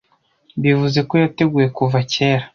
[0.61, 2.45] Bivuze ko yateguwe kuva cyera.